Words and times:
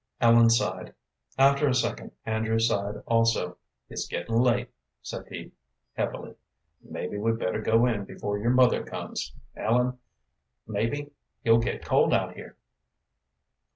Ellen 0.19 0.49
sighed. 0.49 0.95
After 1.37 1.67
a 1.67 1.75
second 1.75 2.13
Andrew 2.25 2.57
sighed 2.57 3.03
also. 3.05 3.57
"It's 3.87 4.07
gettin' 4.07 4.33
late," 4.33 4.71
said 5.03 5.27
he, 5.29 5.51
heavily; 5.93 6.33
"mebbe 6.81 7.19
we'd 7.21 7.37
better 7.37 7.61
go 7.61 7.85
in 7.85 8.05
before 8.05 8.39
your 8.39 8.49
mother 8.49 8.81
comes, 8.83 9.31
Ellen. 9.55 9.99
Mebbe 10.65 11.11
you'll 11.43 11.59
get 11.59 11.85
cold 11.85 12.15
out 12.15 12.33
here." 12.33 12.57